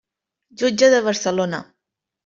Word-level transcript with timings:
Jutge 0.61 0.89
de 0.95 1.03
Barcelona. 1.09 1.65